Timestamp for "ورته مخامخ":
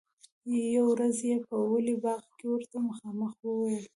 2.53-3.33